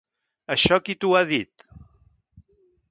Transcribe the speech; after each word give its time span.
Això 0.55 0.79
qui 0.87 0.95
t'ho 1.03 1.13
ha 1.19 1.21
dit? 1.35 1.69